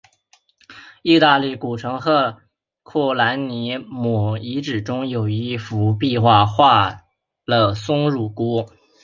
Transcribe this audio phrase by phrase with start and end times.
[1.03, 2.41] 意大利古城赫
[2.81, 7.01] 库兰尼姆遗址中有一幅壁画中画
[7.45, 8.67] 了松乳菇。